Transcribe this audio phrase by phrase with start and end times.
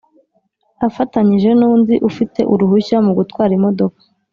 [0.87, 4.01] afatanyije n undi ufite uruhushya mu gutwara imodoka